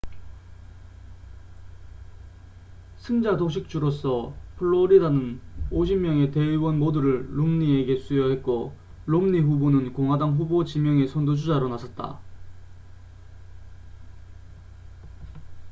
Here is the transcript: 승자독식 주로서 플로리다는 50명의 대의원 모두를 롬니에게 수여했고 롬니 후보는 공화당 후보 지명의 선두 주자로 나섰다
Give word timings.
승자독식 2.97 3.69
주로서 3.69 4.35
플로리다는 4.57 5.39
50명의 5.71 6.33
대의원 6.33 6.79
모두를 6.79 7.27
롬니에게 7.37 7.97
수여했고 7.97 8.75
롬니 9.05 9.41
후보는 9.41 9.93
공화당 9.93 10.37
후보 10.37 10.65
지명의 10.65 11.07
선두 11.07 11.35
주자로 11.35 11.69
나섰다 11.69 12.19